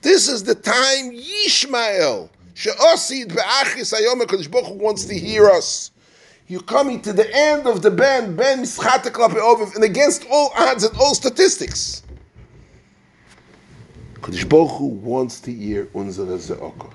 [0.00, 5.90] This is the time, Yishmael, she'osid be'achis ayom, Kodesh Baruch wants to hear us.
[6.48, 10.82] You're coming to the end of the ben, ben mischate klape and against all odds
[10.82, 12.02] and all statistics.
[14.14, 16.90] Kodesh Baruch wants to hear unsere ze'okah.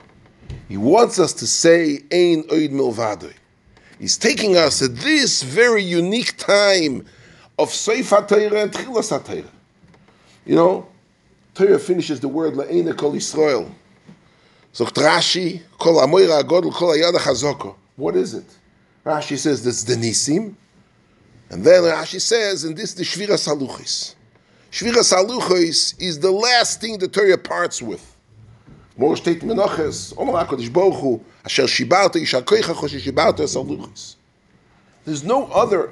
[0.67, 3.33] He wants us to say Ein Oid Milvadoi.
[3.99, 7.05] He's taking us at this very unique time
[7.59, 9.43] of Seif Torah and Tchilas Torah.
[10.45, 10.87] You know,
[11.53, 13.71] Torah finishes the word Le'ena Kol Yisrael.
[14.71, 17.75] So Rashi, Kol Amoira Agodl Kol Ayada Chazoko.
[17.95, 18.45] What is it?
[19.05, 20.55] Rashi says this is the Nisim.
[21.49, 24.15] And then Rashi says, and this is the Shvira Saluchis.
[24.71, 28.15] Shvira Saluchis is the last thing the Torah parts with.
[28.95, 34.15] More steht Menachas, Omar HaKadosh Baruch Hu, Asher Shibarta, Yishar Koicha Choshe Shibarta Saluchis.
[35.05, 35.91] There's no other,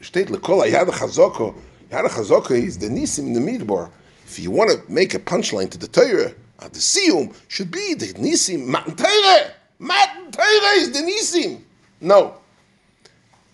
[0.00, 1.54] steht Lekol Ayada Chazoko,
[1.90, 3.90] Yada Chazoko is the Nisim in the Midbar.
[4.24, 7.94] If you want to make a punchline to the Torah, uh, the Siyum should be
[7.94, 9.52] the Nisim, Matan Torah.
[9.78, 11.60] Matan Torah is the Nisim.
[12.02, 12.34] No.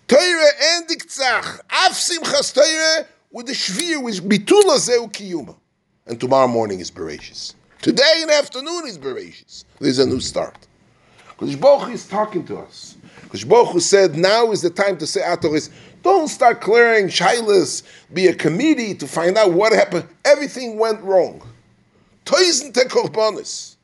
[0.07, 5.55] Torah and Diktzach, Af Simchas Torah, with the Shvir, with Bitula Zeu Kiyuma.
[6.07, 7.53] And tomorrow morning is Bereshis.
[7.83, 9.65] Today in the afternoon is Bereshis.
[9.79, 10.57] There's a new start.
[11.27, 12.97] Because Baruch is talking to us.
[13.21, 15.69] Because Baruch said, now is the time to say Atoris.
[16.01, 20.07] Don't start clearing shilas, be a committee to find out what happened.
[20.25, 21.47] Everything went wrong.
[22.25, 23.75] Toisen te korbanis.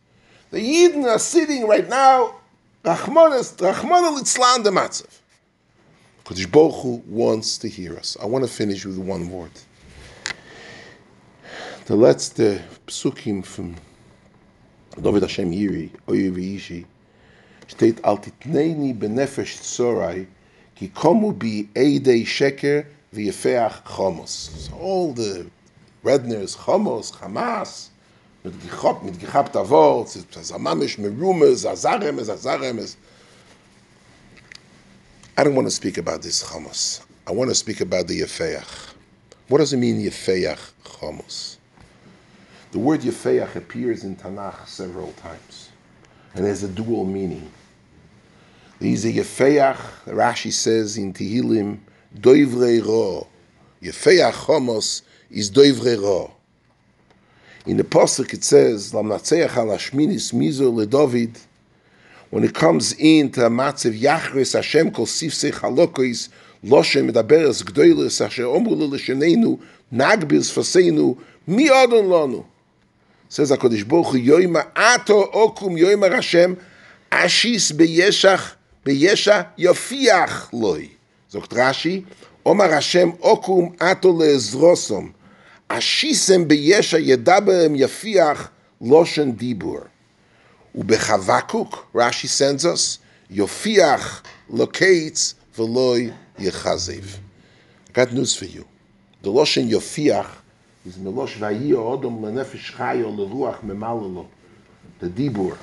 [0.50, 2.36] The Yidden are sitting right now,
[2.86, 5.10] Rachmanis, Rachmanah litzlan matzav.
[6.24, 8.16] Kodesh Baruch Hu wants to hear us.
[8.22, 9.50] I want to finish with one word.
[11.88, 13.76] The letzte psukim from
[15.02, 16.86] David Hashem Yiri, Oye V'ishi,
[17.68, 20.28] steht, Al titneini benefesh tzorai,
[20.76, 24.28] ki komu bi eidei sheker v'yefeach chomos.
[24.28, 25.48] So all the
[26.04, 27.90] Redners, chomos, Hamas,
[28.46, 32.96] mit gichop, mit gichabt avot, zamamish, merumes, azaremes, azaremes.
[35.36, 37.04] I don't want to speak about this chomos.
[37.28, 38.94] I want to speak about the yefeach.
[39.48, 41.58] What does it mean, yefeach chomos?
[42.72, 45.72] The word yefeach appears in Tanakh several times,
[46.36, 47.52] and has a dual meaning.
[48.80, 51.80] There's a yefeach, Rashi says in Tehillim,
[52.16, 53.28] doivrei ro.
[53.82, 56.35] Yefeach chomos is doivrei ro.
[57.66, 61.36] In the Pasuk it says, Lamnatzeach al Hashminis mizo leDavid,
[62.30, 66.30] when it comes into a matzav Yachris Hashem kol sifsei chalokois,
[66.64, 69.60] loshem medaberes gdoilis asher omru l'shenenu,
[69.92, 72.46] nagbis faseinu, mi adon lanu.
[73.30, 76.58] Says HaKadosh Baruch Hu, yoima ato okum yoima Hashem,
[77.12, 78.54] ashis beyeshach,
[78.86, 80.92] beyesha yofiach loy.
[81.32, 82.06] Zogt Rashi,
[82.46, 85.15] Omar Hashem okum ato leezrosom,
[85.70, 88.50] ashisem beyesha yedaberem yafiach
[88.82, 89.90] loshen dibur.
[90.76, 93.00] Ubechavakuk, Rashi sends us,
[93.32, 97.18] Yofiach locates veloy yechazev.
[97.90, 98.68] I got news for you.
[99.24, 100.30] The Loshen Yofiach
[100.86, 104.28] is Melosh Vayiyo Odom Lenefesh Chayo Leruach Memalolo.
[105.00, 105.58] The Dibur.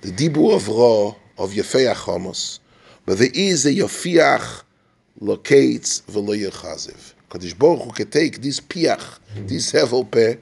[0.00, 2.60] The Dibur of Ra, of Homos.
[3.06, 4.62] But there is a Yofiach
[5.20, 7.13] locates veloy yechazev.
[7.34, 9.48] Kadosh Baruch Hu can take this piach, mhm.
[9.48, 10.36] this hevel peh,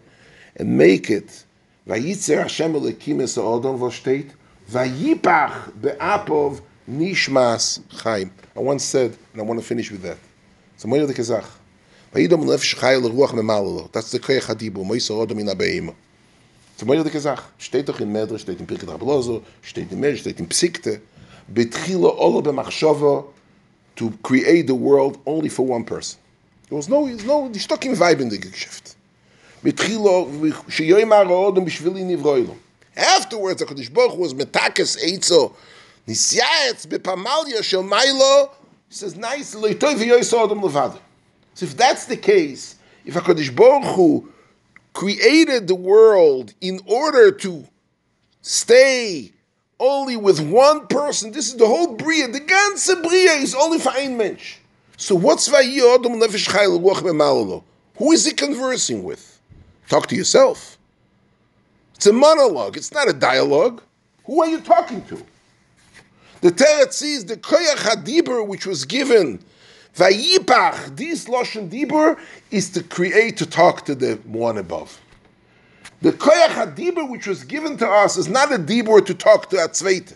[0.57, 1.45] and make it
[1.88, 4.30] Vayitzer Hashem Elokim es Odom, was steht,
[4.70, 8.30] Vayipach be'apov nishmas chaim.
[8.55, 10.18] I once said, and I want to finish with that.
[10.76, 11.47] So Moyer the Kazach.
[12.14, 13.90] Vayidom nefesh chayil ruach memalalo.
[13.90, 14.84] That's the koyach hadibu.
[14.84, 15.95] Moiser Odom in.
[16.76, 17.43] So Moyer the Kazach.
[17.59, 21.01] Steht doch in steht in Pirkei Rablozo, steht in steht in Psikte.
[21.51, 23.32] Betchilo olo
[23.97, 26.22] to create the world only for one person.
[26.73, 28.95] There was no, there's no, die stocking vibe in the Geschäft.
[32.97, 35.55] Afterwards, HaKadosh Baruch Hu was metakes eitzo,
[36.09, 38.49] nisyayetz bepamalya shel mailo,
[38.89, 40.99] he says, nice, loitoi v'yoyso adam levada.
[41.53, 44.33] So if that's the case, if HaKadosh Baruch Hu
[44.95, 47.68] created the world in order to
[48.41, 49.31] stay
[49.79, 53.91] only with one person, this is the whole Bria, the ganze Bria is only for
[53.91, 54.57] ein Mensch.
[55.03, 57.64] So what's vayi adam nefesh chayil ruach?
[57.96, 59.40] Who is he conversing with?
[59.88, 60.78] Talk to yourself.
[61.96, 62.76] It's a monologue.
[62.76, 63.82] It's not a dialogue.
[64.26, 65.20] Who are you talking to?
[66.42, 69.40] The Teretz sees the Koyach HaDibur, which was given,
[69.96, 72.16] Vayipach, this Lashon Dibur,
[72.53, 75.00] is to create, to talk to the one above.
[76.03, 79.57] The Koyach HaDibur, which was given to us, is not a Dibur to talk to
[79.57, 80.14] Atzveite,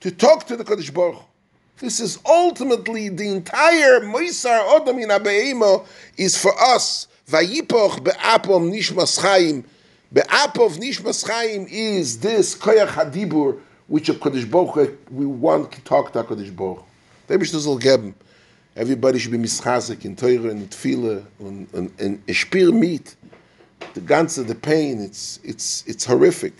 [0.00, 1.24] to talk to the Kodesh Baruch.
[1.82, 5.84] This is ultimately the entire Moisar Odom in Abeimo
[6.16, 9.64] is for us Vayipoch be'apom nishmas chaim.
[10.12, 13.58] Be'apov nishmas chaim is this koyach hadibur
[13.88, 16.84] which a Kodesh Baruch we want to talk to Kodesh Baruch.
[17.26, 18.14] The Ebrish soll geben.
[18.76, 23.16] Everybody should be mischazik in Torah and Tefillah and, and, and Espir meat.
[23.94, 26.54] The ganze, the pain, it's, it's, it's horrific.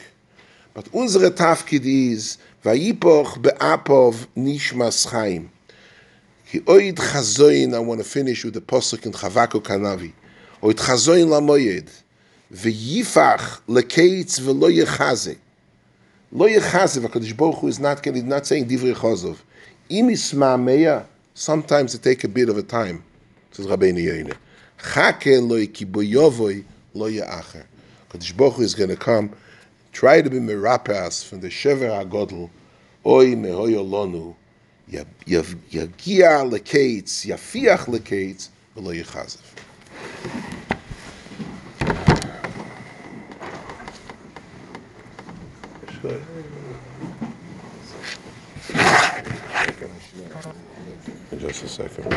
[0.75, 5.51] But unsere Tafkid is Vayipoch be'apov nishmas chaim.
[6.45, 10.13] He oid chazoin, I want to finish with the posuk in Chavako Kanavi.
[10.63, 11.91] Oid chazoin lamoyed.
[12.55, 15.39] V'yifach lekeitz v'lo yechaze.
[16.31, 19.39] Lo yechaze, HaKadosh Baruch Hu is not, he's not saying divrei chazov.
[19.89, 21.05] Im isma meya,
[21.35, 23.03] sometimes it take a bit of a time,
[23.51, 24.37] says Rabbeinu Yoine.
[24.79, 27.65] Chake loy ki boyovoy lo ye'acher.
[28.11, 29.35] HaKadosh Baruch Hu is going to come,
[29.93, 32.51] try to be merapas from the Shever HaGodl,
[33.05, 34.35] Oy mehoyolonu,
[34.91, 39.41] yagia lekates, yafiach lekates, v'lo yichazif.
[46.03, 46.23] Good.
[51.31, 52.15] In just a second.